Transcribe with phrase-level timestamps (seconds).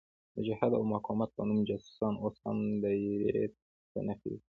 [0.35, 3.45] د جهاد او مقاومت په نوم جاسوسان اوس هم دایرې
[3.91, 4.37] ته نڅېږي.